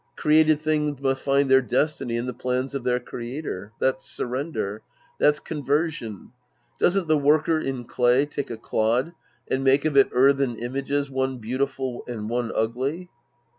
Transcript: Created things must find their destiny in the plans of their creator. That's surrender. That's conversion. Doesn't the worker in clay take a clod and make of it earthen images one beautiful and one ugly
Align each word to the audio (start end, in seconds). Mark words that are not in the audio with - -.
Created 0.15 0.59
things 0.59 0.99
must 0.99 1.21
find 1.21 1.47
their 1.47 1.61
destiny 1.61 2.17
in 2.17 2.25
the 2.25 2.33
plans 2.33 2.73
of 2.73 2.83
their 2.83 2.99
creator. 2.99 3.71
That's 3.79 4.03
surrender. 4.03 4.81
That's 5.19 5.39
conversion. 5.39 6.31
Doesn't 6.79 7.07
the 7.07 7.19
worker 7.19 7.59
in 7.59 7.83
clay 7.83 8.25
take 8.25 8.49
a 8.49 8.57
clod 8.57 9.13
and 9.47 9.63
make 9.63 9.85
of 9.85 9.95
it 9.95 10.09
earthen 10.11 10.57
images 10.57 11.11
one 11.11 11.37
beautiful 11.37 12.03
and 12.07 12.27
one 12.31 12.51
ugly 12.55 13.09